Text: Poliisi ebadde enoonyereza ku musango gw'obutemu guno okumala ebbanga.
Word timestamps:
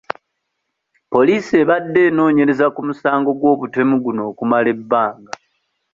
Poliisi 1.11 1.53
ebadde 1.61 1.99
enoonyereza 2.09 2.65
ku 2.75 2.81
musango 2.87 3.29
gw'obutemu 3.39 3.95
guno 4.03 4.21
okumala 4.31 4.67
ebbanga. 4.75 5.31